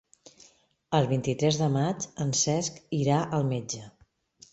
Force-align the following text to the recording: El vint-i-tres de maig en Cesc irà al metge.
El 0.99 1.09
vint-i-tres 1.11 1.59
de 1.59 1.67
maig 1.75 2.07
en 2.25 2.31
Cesc 2.39 2.81
irà 3.01 3.19
al 3.39 3.47
metge. 3.51 3.83